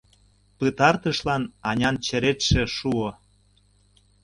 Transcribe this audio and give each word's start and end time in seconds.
Пытартышлан 0.57 1.43
Анян 1.69 1.95
черетше 2.05 2.63
шуо. 2.75 3.09